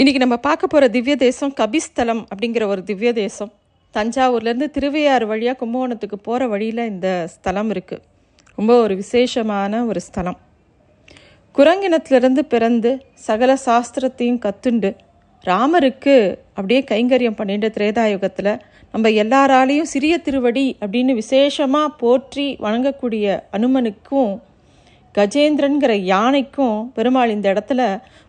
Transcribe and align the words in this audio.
இன்றைக்கி 0.00 0.20
நம்ம 0.20 0.36
பார்க்க 0.36 0.66
போகிற 0.66 0.88
திவ்ய 0.88 1.16
தேசம் 1.16 1.50
கபிஸ்தலம் 1.60 2.20
அப்படிங்கிற 2.30 2.66
ஒரு 2.66 2.82
திவ்ய 2.82 3.12
தேசம். 3.12 3.50
தஞ்சாவூர்லேருந்து 3.94 4.68
திருவையாறு 4.70 5.26
வழியாக 5.26 5.58
கும்பகோணத்துக்கு 5.60 6.16
போகிற 6.22 6.46
வழியில் 6.48 6.82
இந்த 6.86 7.08
ஸ்தலம் 7.28 7.70
இருக்குது 7.70 8.02
ரொம்ப 8.54 8.80
ஒரு 8.80 8.94
விசேஷமான 8.96 9.84
ஒரு 9.84 10.00
ஸ்தலம். 10.00 10.38
குரங்கினத்திலிருந்து 11.54 12.38
பிறந்து 12.38 12.90
சகல 13.14 13.56
சாஸ்திரத்தையும் 13.66 14.40
கத்துண்டு 14.46 14.90
ராமருக்கு 15.44 16.16
அப்படியே 16.54 16.80
கைங்கரியம் 16.90 17.34
பண்ணிட்டு 17.34 17.68
திரேதாயுகத்தில் 17.68 18.52
நம்ம 18.90 19.08
எல்லாராலேயும் 19.24 19.92
சிறிய 19.94 20.18
திருவடி 20.18 20.76
அப்படின்னு 20.80 21.14
விசேஷமாக 21.14 21.96
போற்றி 21.96 22.56
வணங்கக்கூடிய 22.60 23.42
அனுமனுக்கும் 23.58 24.32
கஜேந்திரன்கிற 25.14 25.92
யானைக்கும் 26.12 26.78
பெருமாள் 26.96 27.34
இந்த 27.34 27.46
இடத்துல 27.52 27.82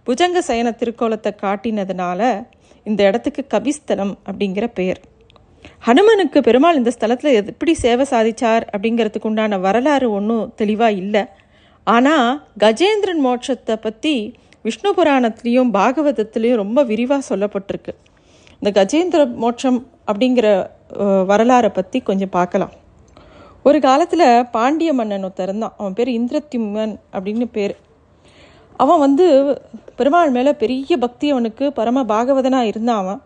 புஜங்க 0.07 0.39
சயன 0.47 0.69
திருக்கோலத்தை 0.79 1.31
காட்டினதுனால 1.43 2.21
இந்த 2.85 3.01
இடத்துக்கு 3.09 3.41
கபிஸ்தலம் 3.53 4.13
அப்படிங்கிற 4.27 4.65
பெயர். 4.79 4.99
ஹனுமனுக்கு 5.87 6.39
பெருமாள் 6.47 6.79
இந்த 6.79 6.91
ஸ்தலத்தில் 6.95 7.37
எப்படி 7.53 7.73
சேவை 7.83 8.05
சாதிச்சார் 8.13 8.63
அப்படிங்கிறதுக்கு 8.73 9.29
உண்டான 9.31 9.59
வரலாறு 9.65 10.07
ஒன்றும் 10.17 10.47
தெளிவாக 10.61 10.99
இல்லை. 11.03 11.23
ஆனால் 11.87 12.29
கஜேந்திரன் 12.63 13.21
மோட்சத்தை 13.27 13.75
பற்றி 13.85 14.15
விஷ்ணு 14.67 14.89
புராணத்துலேயும் 14.97 15.71
பாகவதத்துலேயும் 15.77 16.61
ரொம்ப 16.63 16.79
விரிவாக 16.91 17.21
சொல்லப்பட்டிருக்கு. 17.29 17.93
இந்த 18.59 18.69
கஜேந்திர 18.79 19.21
மோட்சம் 19.43 19.79
அப்படிங்கிற 20.09 20.47
வரலாறை 21.31 21.71
பற்றி 21.79 21.97
கொஞ்சம் 22.09 22.33
பார்க்கலாம். 22.37 22.73
ஒரு 23.63 23.79
காலத்தில் 23.79 24.45
பாண்டிய 24.45 24.93
மன்னன் 24.93 25.25
ஒருத்தர் 25.25 25.47
இருந்தான். 25.47 25.73
அவன் 25.77 25.93
பேர் 25.93 26.07
இந்திரத்திம்மன் 26.07 26.93
அப்படின்னு 27.13 27.45
பேர். 27.51 27.77
அவன் 28.77 28.99
வந்து 28.99 29.25
பெருமாள் 29.95 30.31
மேலே 30.31 30.53
பெரிய 30.53 30.97
பக்தி 30.97 31.31
அவனுக்கு 31.31 31.73
பரம 31.73 32.03
பாகவதனாக 32.03 32.69
இருந்தான் 32.71 33.01
அவன். 33.03 33.21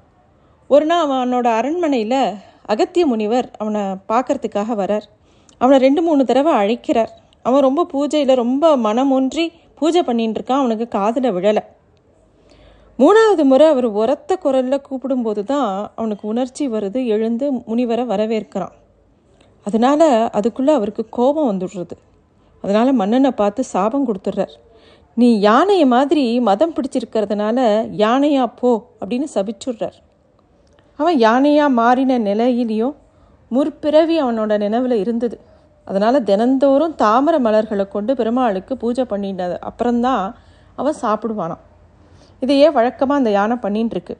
ஒரு 0.68 0.86
நாள் 0.86 1.08
அவனோட 1.08 1.48
அரண்மனையில் 1.60 2.20
அகத்திய 2.66 3.06
முனிவர் 3.06 3.48
அவனை 3.58 3.82
பார்க்கறதுக்காக 3.82 4.76
வரார் 4.82 5.08
அவனை 5.58 5.80
ரெண்டு 5.80 6.02
மூணு 6.02 6.26
தடவை 6.26 6.54
அழைக்கிறார். 6.54 7.12
அவன் 7.42 7.66
ரொம்ப 7.68 7.88
பூஜையில் 7.94 8.36
ரொம்ப 8.36 8.76
மனமொன்றி 8.78 9.46
பூஜை 9.76 10.04
பண்ணிட்டு 10.04 10.40
இருக்கான். 10.40 10.62
அவனுக்கு 10.64 10.88
காதில் 10.88 11.34
விழலை. 11.34 11.64
மூணாவது 13.00 13.44
முறை 13.44 13.68
அவர் 13.68 13.86
உரத்த 13.86 14.38
குரலில் 14.38 14.86
கூப்பிடும்போது 14.90 15.44
தான் 15.44 15.92
அவனுக்கு 15.96 16.28
உணர்ச்சி 16.28 16.68
வருது. 16.68 17.06
எழுந்து 17.06 17.54
முனிவரை 17.54 18.06
வரவேற்கிறான். 18.14 18.76
அதனால 19.66 20.30
அதுக்குள்ளே 20.32 20.74
அவருக்கு 20.74 21.04
கோபம் 21.10 21.50
வந்துடுறது. 21.52 21.96
அதனால் 22.64 22.92
மன்னனை 22.94 23.32
பார்த்து 23.32 23.64
சாபம் 23.64 24.08
கொடுத்துட்றார். 24.08 24.54
நீ 25.18 25.40
யானையை 25.40 25.86
மாதிரி 25.86 26.40
மதம் 26.40 26.74
பிடிச்சிருக்கிறதுனால 26.76 27.58
யானையா 28.04 28.46
போ 28.60 28.72
அப்படின்னு 29.02 29.28
சபிச்சுடுறார். 29.36 29.98
அவன் 31.00 31.18
யானையாக 31.18 31.78
மாறின 31.80 32.18
நிலையிலையும் 32.20 32.96
முற்பிறவி 33.52 34.16
அவனோட 34.22 34.58
நினைவில் 34.58 34.92
இருந்தது. 34.92 35.38
அதனால் 35.88 36.24
தினந்தோறும் 36.24 36.96
தாமரை 36.96 37.40
மலர்களை 37.40 37.86
கொண்டு 37.88 38.16
பெருமாளுக்கு 38.16 38.78
பூஜை 38.78 39.06
பண்ணிட்டது 39.10 39.60
அப்புறம்தான் 39.60 40.36
அவன் 40.76 41.02
சாப்பிடுவானாம். 41.02 41.64
இதையே 42.40 42.70
வழக்கமாக 42.70 43.20
அந்த 43.20 43.30
யானை 43.30 43.56
பண்ணின்னு 43.62 43.94
இருக்கு 43.96 44.16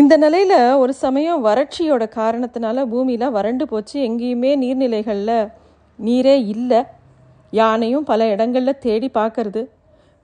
இந்த 0.00 0.14
நிலையில் 0.16 0.58
ஒரு 0.82 0.92
சமயம் 1.02 1.42
வறட்சியோட 1.44 2.04
காரணத்தினால 2.20 2.84
பூமியில் 2.92 3.34
வறண்டு 3.36 3.64
போச்சு. 3.68 3.96
எங்கேயுமே 4.08 4.50
நீர்நிலைகளில் 4.62 5.50
நீரே 5.98 6.34
இல்லை. 6.54 6.80
யானையும் 7.50 8.06
பல 8.08 8.26
இடங்களில் 8.26 8.80
தேடி 8.86 9.08
பார்க்கறது. 9.14 9.62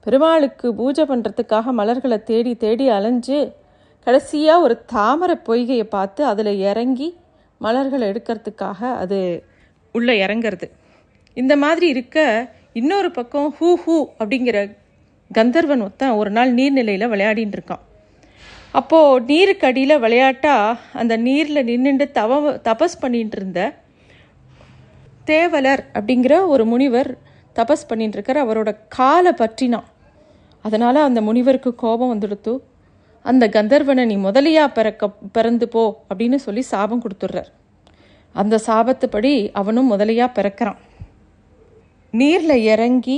பெருமாளுக்கு 0.05 0.67
பூஜை 0.79 1.03
பண்ணுறதுக்காக 1.05 1.71
மலர்களை 1.79 2.17
தேடி 2.23 2.53
தேடி 2.55 2.85
அலைஞ்சு 2.89 3.39
கடைசியாக 4.07 4.63
ஒரு 4.65 4.75
தாமரை 4.93 5.35
பொய்கையை 5.49 5.85
பார்த்து 5.95 6.21
அதில் 6.25 6.51
இறங்கி 6.69 7.09
மலர்களை 7.61 8.05
எடுக்கிறதுக்காக 8.11 8.79
அது 9.03 9.19
உள்ளே 9.95 10.15
இறங்கிறது. 10.25 10.69
இந்த 11.33 11.55
மாதிரி 11.63 11.87
இருக்க 11.87 12.17
இன்னொரு 12.81 13.11
பக்கம் 13.11 13.47
ஹூ 13.59 13.69
ஹூ 13.85 13.97
அப்படிங்கிற 14.19 14.57
கந்தர்வன் 15.31 15.81
ஒருத்தன் 15.81 16.19
ஒரு 16.21 16.29
நாள் 16.29 16.51
நீர்நிலையில் 16.53 17.11
விளையாடின்னு 17.13 17.57
இருக்கான். 17.59 17.83
அப்போது 18.71 19.25
நீருக்கு 19.25 19.67
அடியில் 19.67 19.99
விளையாட்டா 19.99 20.77
அந்த 20.93 21.17
நீரில் 21.17 21.67
நின்றுட்டு 21.67 22.11
தவ 22.11 22.51
தபஸ் 22.51 23.01
பண்ணிட்டு 23.01 23.37
இருந்த 23.37 23.61
தேவலர் 25.25 25.85
அப்படிங்கிற 25.93 26.47
ஒரு 26.47 26.65
முனிவர் 26.65 27.17
தபஸ் 27.55 27.87
பண்ணிட்டுருக்கார் 27.89 28.43
அவரோட 28.43 28.77
காலை 28.87 29.31
பற்றினான் 29.31 29.87
அதனால் 30.61 30.95
அந்த 30.95 31.21
முனிவருக்கு 31.21 31.75
கோபம் 31.75 32.13
வந்துடுத்து 32.13 32.53
அந்த 33.25 33.47
கந்தர்வனை 33.47 34.05
நீ 34.05 34.15
முதலியா 34.17 34.67
பிறக்க 34.73 35.09
பிறந்து 35.09 35.67
போ 35.67 36.03
அப்படின்னு 36.09 36.35
சொல்லி 36.35 36.61
சாபம் 36.61 37.01
கொடுத்துட்றார். 37.01 37.49
அந்த 38.33 38.59
சாபத்துப்படி 38.67 39.49
அவனும் 39.53 39.91
முதலியா 39.91 40.27
பிறக்கிறான். 40.35 40.79
நீரில் 42.11 42.63
இறங்கி 42.63 43.17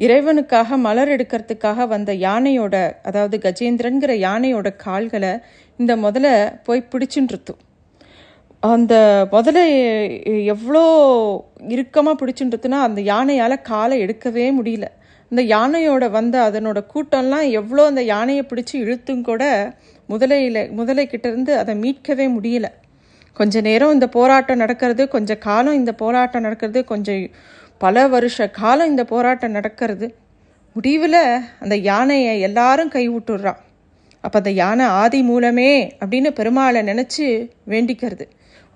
இறைவனுக்காக 0.00 0.76
மலர் 0.76 1.12
எடுக்கிறதுக்காக 1.16 1.86
வந்த 1.86 2.10
யானையோட 2.26 2.76
அதாவது 3.02 3.36
கஜேந்திரன்கிற 3.38 4.12
யானையோட 4.26 4.68
கால்களை 4.76 5.32
இந்த 5.78 5.92
முதல்ல 5.96 6.28
போய் 6.62 6.88
பிடிச்சுன்றுத்து. 6.92 7.54
அந்த 8.62 8.94
முதல்ல 9.32 9.60
எவ்வளோ 10.54 10.82
இறுக்கமாக 11.68 12.16
பிடிச்சுன்றதுன்னா 12.20 12.78
அந்த 12.88 13.00
யானையால் 13.12 13.62
காலை 13.62 13.96
எடுக்கவே 14.04 14.46
முடியல. 14.58 14.86
அந்த 15.30 15.42
யானையோட 15.54 16.04
வந்த 16.10 16.36
அதனோட 16.48 16.78
கூட்டம்லாம் 16.94 17.46
எவ்வளோ 17.60 17.84
அந்த 17.86 18.02
யானையை 18.02 18.42
பிடிச்சி 18.50 18.74
இழுத்தும் 18.74 19.22
கூட 19.22 19.44
முதலையில் 20.08 20.60
முதலைக்கிட்டேருந்து 20.78 21.52
இருந்து 21.52 21.58
அதை 21.58 21.74
மீட்கவே 21.74 22.26
முடியல. 22.36 22.66
கொஞ்ச 23.36 23.60
நேரம் 23.60 23.92
இந்த 23.92 24.06
போராட்டம் 24.08 24.56
நடக்கிறது 24.56 25.02
கொஞ்சம் 25.08 25.38
காலம் 25.38 25.74
இந்த 25.74 25.92
போராட்டம் 26.02 26.42
நடக்கிறது 26.42 26.80
கொஞ்சம் 26.84 27.22
பல 27.84 28.06
வருஷ 28.14 28.46
காலம் 28.58 28.90
இந்த 28.92 29.02
போராட்டம் 29.12 29.56
நடக்கிறது. 29.56 30.06
முடிவில் 30.76 31.22
அந்த 31.62 31.74
யானையை 31.90 32.34
எல்லாரும் 32.48 32.92
கைவிட்டுடுறான் 32.94 33.60
அப்போ 34.24 34.36
அந்த 34.40 34.52
யானை 34.60 34.86
ஆதி 35.00 35.20
மூலமே 35.22 35.72
அப்படின்னு 36.00 36.30
பெருமாளை 36.38 36.80
நினச்சி 36.90 37.26
வேண்டிக்கிறது. 37.72 38.24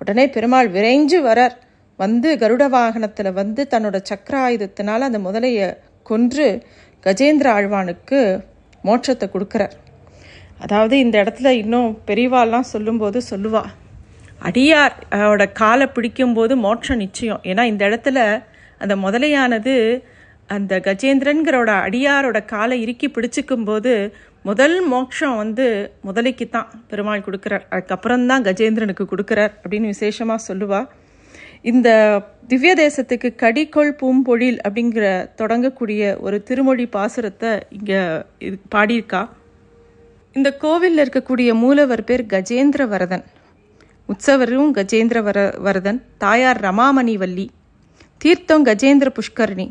உடனே 0.00 0.24
பெருமாள் 0.34 0.68
விரைஞ்சு 0.76 1.18
வரார். 1.28 1.54
வந்து 1.98 2.28
கருட 2.42 2.64
வாகனத்தில் 2.68 3.30
வந்து 3.38 3.62
தன்னோட 3.70 3.96
சக்கர 4.10 4.34
ஆயுதத்தினால் 4.46 5.06
அந்த 5.08 5.18
முதலையை 5.26 5.68
கொன்று 6.10 6.46
கஜேந்திர 7.06 7.48
ஆழ்வானுக்கு 7.56 8.20
மோட்சத்தை 8.84 9.26
கொடுக்குறார். 9.32 9.74
அதாவது 10.58 10.94
இந்த 10.98 11.16
இடத்துல 11.22 11.48
இன்னும் 11.62 11.90
பெரியவாள்லாம் 12.06 12.70
சொல்லும்போது 12.74 13.18
சொல்லுவா 13.30 13.64
அடியார் 14.48 14.96
அவரோட 15.16 15.44
காலை 15.60 15.86
பிடிக்கும்போது 15.86 16.56
மோட்சம் 16.66 17.02
நிச்சயம். 17.04 17.40
ஏன்னா 17.50 17.64
இந்த 17.72 17.82
இடத்துல 17.88 18.18
அந்த 18.78 18.94
முதலையானது 18.96 19.74
அந்த 20.56 20.74
கஜேந்திரன்கிறோட 20.86 21.70
அடியாரோட 21.86 22.38
காலை 22.52 22.76
இறுக்கி 22.84 23.08
பிடிச்சிக்கும் 23.08 23.66
போது 23.68 23.92
முதல் 24.48 24.76
மோட்சம் 24.92 25.36
வந்து 25.36 25.66
முதலைக்கு 26.06 26.46
தான் 26.48 26.68
பெருமாள் 26.90 27.24
கொடுக்குறார். 27.26 27.64
அதுக்கப்புறம் 27.74 28.26
தான் 28.30 28.44
கஜேந்திரனுக்கு 28.48 29.04
கொடுக்குறார் 29.12 29.52
அப்படின்னு 29.62 29.92
விசேஷமாக 29.94 30.46
சொல்லுவா. 30.48 30.80
இந்த 31.70 31.88
திவ்ய 32.50 32.72
தேசத்துக்கு 32.82 33.28
கடிக்கொள் 33.42 33.92
பூம்பொழில் 34.00 34.58
அப்படிங்கிற 34.66 35.06
தொடங்கக்கூடிய 35.40 36.02
ஒரு 36.26 36.36
திருமொழி 36.48 36.86
பாசுரத்தை 36.96 37.50
இங்கே 37.78 38.00
இது 38.48 38.56
பாடியிருக்கா. 38.74 39.22
இந்த 40.36 40.48
கோவிலில் 40.64 41.02
இருக்கக்கூடிய 41.04 41.50
மூலவர் 41.64 42.06
பேர் 42.08 42.24
கஜேந்திர 42.34 42.82
வரதன் 42.94 43.24
உற்சவரும் 44.12 44.72
கஜேந்திர 44.78 45.18
வர 45.28 45.38
வரதன். 45.66 45.98
தாயார் 46.24 46.60
ரமாமணி 46.66 47.16
வள்ளி 47.22 47.46
தீர்த்தம் 48.22 48.64
கஜேந்திர 48.66 49.08
புஷ்கரணி. 49.16 49.66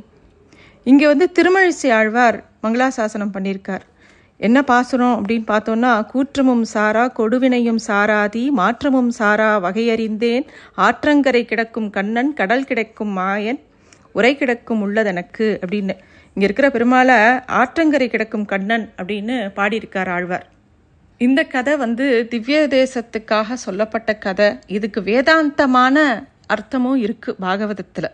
இங்கே 0.89 1.05
வந்து 1.11 1.25
திருமழிசை 1.37 1.89
ஆழ்வார் 1.95 2.37
மங்களாசாசனம் 2.63 3.31
பண்ணியிருக்கார். 3.35 3.83
என்ன 4.47 4.57
பாசுரம் 4.69 5.15
அப்படின்னு 5.19 5.45
பார்த்தோன்னா 5.49 5.91
கூற்றமும் 6.11 6.61
சாரா 6.73 7.03
கொடுவினையும் 7.19 7.81
சாராதி 7.87 8.43
மாற்றமும் 8.59 9.09
சாரா 9.19 9.49
வகையறிந்தேன் 9.65 10.45
ஆற்றங்கரை 10.85 11.41
கிடக்கும் 11.51 11.89
கண்ணன் 11.95 12.29
கடல் 12.39 12.67
கிடக்கும் 12.69 13.11
மாயன் 13.17 13.59
உரை 14.17 14.31
கிடக்கும் 14.41 14.83
உள்ளதெனக்கு 14.85 15.47
அப்படின்னு. 15.63 15.95
இங்கே 16.33 16.45
இருக்கிற 16.47 16.69
பெருமாளை 16.75 17.17
ஆற்றங்கரை 17.61 18.07
கிடக்கும் 18.13 18.45
கண்ணன் 18.51 18.85
அப்படின்னு 18.99 19.37
பாடியிருக்கார் 19.57 20.11
ஆழ்வார். 20.17 20.45
இந்த 21.27 21.43
கதை 21.55 21.73
வந்து 21.83 22.07
திவ்ய 22.31 22.61
தேசத்துக்காக 22.77 23.57
சொல்லப்பட்ட 23.65 24.15
கதை. 24.27 24.49
இதுக்கு 24.77 25.01
வேதாந்தமான 25.09 26.05
அர்த்தமும் 26.55 27.01
இருக்குது 27.05 27.39
பாகவதத்தில். 27.45 28.09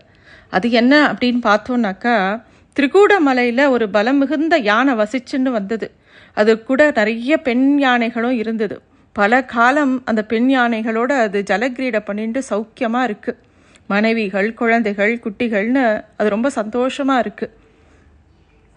அது 0.49 0.67
என்ன 0.71 0.93
அப்படின்னு 1.11 1.41
பார்த்தோன்னாக்கா 1.49 2.15
திரிகூடமலையில் 2.77 3.65
ஒரு 3.65 3.89
பலம் 3.89 4.17
மிகுந்த 4.17 4.57
யானை 4.69 4.93
வசிச்சுன்னு 4.93 5.49
வந்தது. 5.49 5.91
அது 6.33 6.51
கூட 6.63 6.91
நிறைய 6.91 7.37
பெண் 7.37 7.79
யானைகளும் 7.79 8.37
இருந்தது. 8.37 8.75
பல 9.15 9.41
காலம் 9.45 9.95
அந்த 10.05 10.21
பெண் 10.25 10.47
யானைகளோட 10.49 11.11
அது 11.25 11.39
ஜலக்கிரீடை 11.41 11.99
பண்ணிட்டு 11.99 12.39
சௌக்கியமாக 12.49 13.07
இருக்குது 13.09 13.41
மனைவிகள் 13.87 14.53
குழந்தைகள் 14.53 15.13
குட்டிகள்னு 15.23 15.83
அது 16.17 16.27
ரொம்ப 16.29 16.49
சந்தோஷமாக 16.49 17.23
இருக்குது 17.25 17.53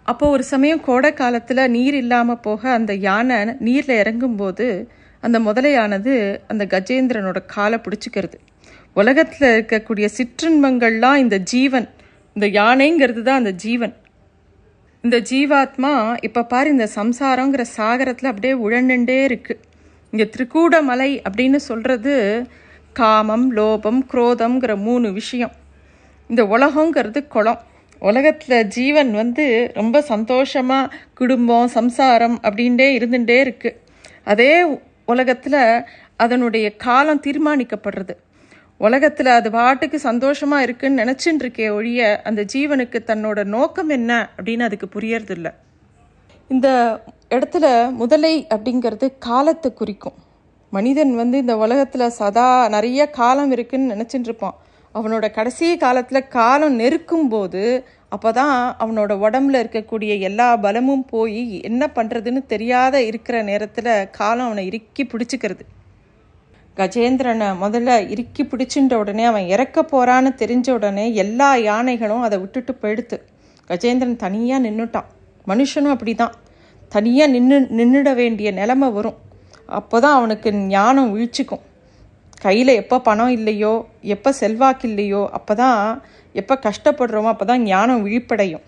அப்போ 0.08 0.25
ஒரு 0.28 0.43
சமயம் 0.43 0.81
கோடை 0.81 1.10
காலத்தில் 1.12 1.70
நீர் 1.70 1.94
இல்லாமல் 1.94 2.40
போக 2.40 2.70
அந்த 2.70 2.93
யானை 2.94 3.38
நீரில் 3.58 4.00
இறங்கும்போது 4.02 4.66
அந்த 5.22 5.38
முதலையானது 5.38 6.12
அந்த 6.48 6.64
கஜேந்திரனோட 6.64 7.38
காலை 7.46 7.78
பிடிச்சிக்கிறது. 7.78 8.37
உலகத்தில் 8.96 9.48
இருக்கக்கூடிய 9.54 10.06
சிற்றின்பங்கள்லாம் 10.19 11.22
இந்த 11.25 11.37
ஜீவன். 11.52 11.88
இந்த 12.37 12.46
யானைங்கிறது 12.58 13.22
தான் 13.22 13.40
அந்த 13.43 13.52
ஜீவன். 13.64 13.94
இந்த 15.04 15.16
ஜீவாத்மா 15.31 15.93
இப்போ 16.26 16.43
பாரு 16.52 16.69
இந்த 16.75 16.87
சம்சாரங்கிற 16.98 17.62
சாகரத்தில் 17.76 18.31
அப்படியே 18.31 18.54
உழண்டுண்டே 18.66 19.19
இருக்குது 19.28 19.62
இங்கே 20.12 20.26
திருக்கூடமலை 20.32 21.10
அப்படின்னு 21.28 21.58
சொல்கிறது 21.69 22.14
காமம் 23.00 23.46
லோபம் 23.58 24.00
குரோதம்ங்கிற 24.12 24.72
மூணு 24.88 25.08
விஷயம். 25.20 25.54
இந்த 26.31 26.43
உலகங்கிறது 26.54 27.20
குளம். 27.34 27.62
உலகத்தில் 28.02 28.69
ஜீவன் 28.76 29.10
வந்து 29.20 29.44
ரொம்ப 29.81 30.00
சந்தோஷமாக 30.12 30.93
குடும்பம் 31.20 31.75
சம்சாரம் 31.78 32.37
அப்படின்டே 32.46 32.88
இருந்துகிட்டே 32.98 33.38
இருக்குது 33.44 33.78
அதே 34.32 34.52
உலகத்தில் 35.12 35.62
அதனுடைய 36.25 36.66
காலம் 36.84 37.25
தீர்மானிக்கப்படுறது. 37.26 38.14
உலகத்தில் 38.81 39.31
அது 39.38 39.49
பாட்டுக்கு 39.50 39.99
சந்தோஷமாக 39.99 40.64
இருக்குன்னு 40.67 41.00
நினச்சின்னு 41.02 41.43
இருக்கே 41.43 41.67
ஒழிய 41.76 42.00
அந்த 42.25 42.40
ஜீவனுக்கு 42.52 42.99
தன்னோட 43.11 43.44
நோக்கம் 43.55 43.88
என்ன 43.88 44.12
அப்படின்னு 44.37 44.67
அதுக்கு 44.69 44.88
புரியறதில்ல. 44.96 45.49
இந்த 46.50 46.69
இடத்துல 47.31 47.67
முதலை 48.00 48.34
அப்படிங்கிறது 48.55 49.06
காலத்தை 49.19 49.70
குறிக்கும். 49.73 50.17
மனிதன் 50.73 51.12
வந்து 51.14 51.37
இந்த 51.38 51.55
உலகத்தில் 51.56 52.14
சதா 52.19 52.49
நிறைய 52.69 53.11
காலம் 53.11 53.52
இருக்குன்னு 53.52 53.93
நினச்சிட்டு 53.94 54.28
இருப்பான் 54.31 54.56
அவனோட 54.94 55.26
கடைசி 55.31 55.67
காலத்தில் 55.76 56.29
காலம் 56.29 56.76
நெருக்கும் 56.76 57.29
போது 57.29 57.62
அப்போ 58.08 58.31
தான் 58.32 58.55
அவனோட 58.82 59.12
உடம்புல 59.26 59.61
இருக்கக்கூடிய 59.62 60.12
எல்லா 60.20 60.49
பலமும் 60.56 61.05
போய் 61.05 61.43
என்ன 61.61 61.82
பண்ணுறதுன்னு 61.96 62.43
தெரியாத 62.46 63.02
இருக்கிற 63.02 63.37
நேரத்தில் 63.43 63.90
காலம் 64.11 64.46
அவனை 64.46 64.64
இறுக்கி 64.67 65.05
பிடிச்சிக்கிறது. 65.05 65.64
கஜேந்திரனை 66.78 67.49
முதல்ல 67.62 67.90
இறுக்கி 68.12 68.43
பிடிச்சின்ற 68.50 68.94
உடனே 69.02 69.25
அவன் 69.28 69.46
இறக்க 69.55 69.82
போகிறான்னு 69.93 70.31
தெரிஞ்ச 70.43 70.67
உடனே 70.78 71.05
எல்லா 71.23 71.49
யானைகளும் 71.69 72.25
அதை 72.26 72.37
விட்டுட்டு 72.43 72.73
போயிடுத்து. 72.82 73.17
கஜேந்திரன் 73.70 74.19
தனியாக 74.25 74.64
நின்றுட்டான் 74.67 75.08
மனுஷனும் 75.50 75.94
அப்படி 75.94 76.12
தான் 76.23 76.34
தனியாக 76.93 77.32
நின்று 77.34 77.58
நின்றுட 77.78 78.11
வேண்டிய 78.20 78.49
நிலமை 78.58 78.88
வரும். 78.96 79.19
அப்போ 79.78 79.96
தான் 80.05 80.17
அவனுக்கு 80.19 80.49
ஞானம் 80.75 81.12
வீழ்ச்சிக்கும் 81.14 81.64
கையில் 82.44 82.73
எப்போ 82.82 82.96
பணம் 83.08 83.32
இல்லையோ 83.38 83.75
எப்போ 84.14 84.31
செல்வாக்கு 84.40 84.84
இல்லையோ 84.90 85.22
அப்போ 85.38 85.52
தான் 85.62 85.79
எப்போ 86.40 86.55
கஷ்டப்படுறோமோ 86.67 87.31
அப்போ 87.34 87.46
தான் 87.50 87.62
ஞானம் 87.72 88.02
விழிப்படையும். 88.06 88.64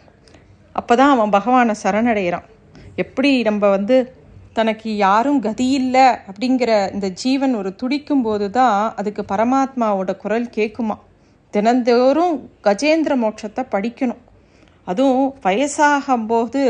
அப்போ 0.77 0.95
தான் 1.01 1.13
அவன் 1.15 1.35
பகவானை 1.37 1.75
சரணடைகிறான். 1.83 2.47
எப்படி 3.03 3.31
நம்ம 3.49 3.69
வந்து 3.77 3.97
தனக்கு 4.59 4.91
யாரும் 4.97 5.41
கதி 5.47 5.67
இல்லை 5.81 6.07
அப்படிங்கிற 6.29 6.71
இந்த 6.95 7.09
ஜீவன் 7.23 7.55
ஒரு 7.61 7.71
துடிக்கும் 7.81 8.23
போது 8.23 8.47
தான் 8.51 8.79
அதுக்கு 9.01 9.25
பரமாத்மாவோட 9.33 10.13
குரல் 10.17 10.49
கேட்குமா 10.57 10.97
தினந்தோறும் 11.55 12.35
கஜேந்திர 12.67 13.13
மோட்சத்தை 13.23 13.63
படிக்கணும். 13.75 14.23
அதுவும் 14.87 15.31
வயசாகும்போது 15.45 16.61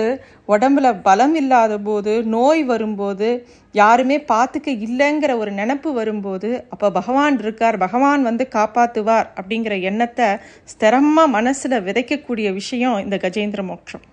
உடம்புல 0.49 0.87
பலம் 1.07 1.35
இல்லாத 1.41 1.75
போது 1.79 2.13
நோய் 2.35 2.63
வரும்போது 2.71 3.29
யாருமே 3.75 4.17
பார்த்துக்க 4.33 4.75
இல்லைங்கிற 4.87 5.33
ஒரு 5.43 5.51
நினப்பு 5.61 5.93
வரும்போது 5.99 6.51
அப்போ 6.75 6.89
பகவான் 6.99 7.39
இருக்கார் 7.45 7.79
பகவான் 7.85 8.23
வந்து 8.23 8.47
காப்பாற்றுவார் 8.57 9.29
அப்படிங்கிற 9.39 9.77
எண்ணத்தை 9.91 10.29
ஸ்திரமாக 10.73 11.35
மனசில் 11.37 11.85
விதைக்கக்கூடிய 11.89 12.51
விஷயம் 12.61 12.99
இந்த 13.07 13.19
கஜேந்திர 13.25 13.63
மோட்சம். 13.65 14.07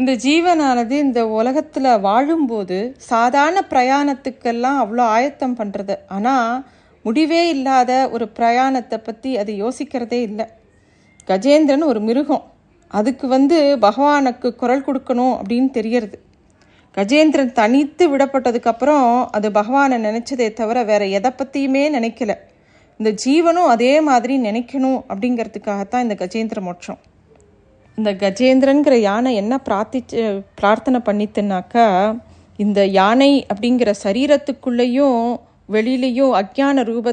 இந்த 0.00 0.12
ஜீவனானது 0.24 0.94
இந்த 1.06 1.20
உலகத்தில் 1.38 1.88
வாழும்போது 2.04 2.76
சாதாரண 3.08 3.58
பிரயாணத்துக்கெல்லாம் 3.72 4.78
அவ்வளோ 4.82 5.04
ஆயத்தம் 5.16 5.56
பண்ணுறது 5.58 5.94
ஆனால் 6.16 6.62
முடிவே 7.04 7.40
இல்லாத 7.48 7.90
ஒரு 8.10 8.26
பிரயாணத்தை 8.38 8.98
பற்றி 8.98 9.30
அது 9.38 9.52
யோசிக்கிறதே 9.64 10.20
இல்லை. 10.28 10.46
கஜேந்திரன் 11.28 11.84
ஒரு 11.90 12.00
மிருகம். 12.00 12.44
அதுக்கு 12.90 13.26
வந்து 13.26 13.58
பகவானுக்கு 13.86 14.48
குரல் 14.62 14.86
கொடுக்கணும் 14.86 15.34
அப்படின்னு 15.40 15.70
தெரியறது. 15.70 16.16
கஜேந்திரன் 16.96 17.52
தனித்து 17.52 18.06
விடப்பட்டதுக்கப்புறம் 18.14 19.06
அது 19.30 19.50
பகவானை 19.60 19.98
நினச்சதே 20.08 20.48
தவிர 20.52 20.84
வேற 20.84 21.04
எதை 21.18 21.32
பற்றியுமே 21.32 21.84
நினைக்கல. 21.98 22.34
இந்த 23.00 23.10
ஜீவனும் 23.26 23.70
அதே 23.76 23.94
மாதிரி 24.00 24.36
நினைக்கணும் 24.48 25.00
அப்படிங்கிறதுக்காகத்தான் 25.10 26.06
இந்த 26.08 26.16
கஜேந்திர 26.24 26.60
மோட்சம். 26.60 27.00
இந்த 27.98 28.10
கஜேந்திரன்கிற 28.22 28.94
யானை 29.00 29.30
என்ன 29.34 29.54
பிரார்த்திச்சு 29.68 30.22
பிரார்த்தனை 30.54 31.00
பண்ணித்துனாக்கா 31.08 31.86
இந்த 32.58 32.80
யானை 32.98 33.32
அப்படிங்கிற 33.52 33.90
சரீரத்துக்குள்ளேயும் 34.04 35.20
வெளியிலையும் 35.68 36.32
அஜ்ஞான 36.40 36.82
ரூப 36.82 37.12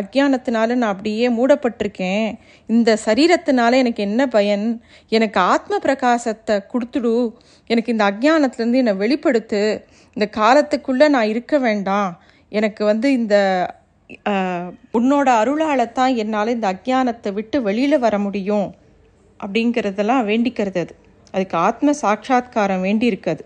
அக்ஞானத்தினால 0.00 0.74
நான் 0.74 0.92
அப்படியே 0.92 1.26
மூடப்பட்டிருக்கேன். 1.28 2.26
இந்த 2.68 2.90
சரீரத்தினால 3.06 3.72
எனக்கு 3.76 4.02
என்ன 4.02 4.22
பயன்? 4.26 4.66
எனக்கு 5.08 5.38
ஆத்ம 5.52 5.78
பிரகாசத்தை 5.82 6.54
கொடுத்துடு. 6.72 7.14
எனக்கு 7.70 7.92
இந்த 7.92 8.04
அஜ்ஞானத்துலேருந்து 8.10 8.82
என்னை 8.82 8.94
வெளிப்படுத்து. 8.96 9.62
இந்த 10.16 10.28
காலத்துக்குள்ளே 10.38 11.08
நான் 11.08 11.32
இருக்க 11.34 11.58
வேண்டாம். 11.58 12.10
எனக்கு 12.52 12.82
வந்து 12.84 13.12
இந்த 13.12 13.36
உன்னோட 14.98 15.28
அருளால் 15.40 15.92
தான் 15.92 16.12
என்னால் 16.14 16.54
இந்த 16.56 16.66
அக்ஞானத்தை 16.74 17.30
விட்டு 17.32 17.56
வெளியில் 17.62 17.98
வர 17.98 18.18
முடியும். 18.18 18.68
அப்படிங்கிறதெல்லாம் 19.44 20.24
வேண்டிக்கிறது 20.30 20.80
அது. 20.84 20.94
அதுக்கு 21.34 21.56
ஆத்ம 21.66 21.92
சாட்சா்காரம் 22.02 22.84
வேண்டி 22.86 23.06
இருக்காது 23.06 23.42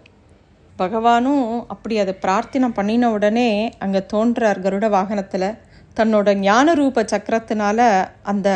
பகவானும் 0.76 1.46
அப்படி 1.74 1.94
அதை 1.98 2.14
பிரார்த்தனை 2.24 2.68
பண்ணின 2.76 3.10
உடனே 3.16 3.48
அங்கே 3.84 4.00
தோன்றார் 4.12 4.62
கருட 4.66 4.86
வாகனத்தில். 4.96 5.50
தன்னோட 5.96 6.34
ஞான 6.46 6.74
ரூப 6.74 7.02
சக்கரத்தினால 7.12 7.80
அந்த 8.22 8.48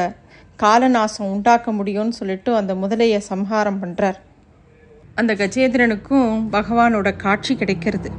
காலநாசம் 0.63 1.31
உண்டாக்க 1.35 1.73
முடியும்னு 1.73 2.19
சொல்லிட்டு 2.19 2.51
அந்த 2.57 2.73
முதலையை 2.83 3.21
சம்ஹாரம் 3.31 3.81
பண்ணுறார் 3.83 4.19
அந்த 5.21 5.33
கஜேந்திரனுக்கும் 5.35 6.31
பகவானோட 6.55 7.09
காட்சி 7.17 7.53
கிடைக்கிறது. 7.57 8.11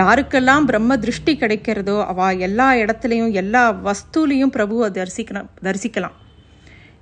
யாருக்கெல்லாம் 0.00 0.64
பிரம்ம 0.68 0.96
திருஷ்டி 0.96 1.32
கிடைக்கிறதோ 1.40 1.96
அவ 2.10 2.32
எல்லா 2.46 2.68
இடத்துலையும் 2.82 3.32
எல்லா 3.42 3.64
வஸ்துலையும் 3.86 4.54
பிரபுவை 4.56 4.88
தரிசிக்கலாம் 4.98 5.50
தரிசிக்கலாம். 5.66 6.16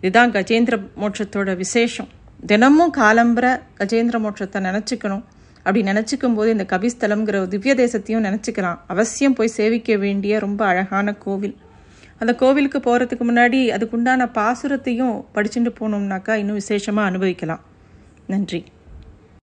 இதுதான் 0.03 0.33
கஜேந்திர 0.33 0.77
மோட்சத்தோட 1.03 1.57
விசேஷம். 1.57 2.09
தினமும் 2.47 2.95
காலம்புற 2.95 3.47
கஜேந்திர 3.81 4.17
மோட்சத்தை 4.25 4.61
நினச்சிக்கணும். 4.69 5.25
அப்படி 5.57 5.83
நினச்சிக்கும் 5.91 6.35
போது 6.35 6.51
இந்த 6.51 6.65
கபிஸ்தலம்ங்கிற 6.69 7.49
திவ்ய 7.49 7.75
தேசத்தையும் 7.75 8.25
நினச்சிக்கலாம். 8.29 8.79
அவசியம் 8.87 9.35
போய் 9.35 9.57
சேவிக்க 9.59 9.97
வேண்டிய 9.97 10.39
ரொம்ப 10.39 10.65
அழகான 10.67 11.15
கோவில். 11.27 11.57
அந்த 12.19 12.35
கோவிலுக்கு 12.35 12.79
போகிறதுக்கு 12.79 13.25
முன்னாடி 13.29 13.61
அதுக்குண்டான 13.77 14.29
பாசுரத்தையும் 14.39 15.15
படிச்சுட்டு 15.35 15.73
போனோம்னாக்கா 15.81 16.35
இன்னும் 16.43 16.61
விசேஷமாக 16.63 17.09
அனுபவிக்கலாம். 17.09 17.63
நன்றி. 18.27 18.65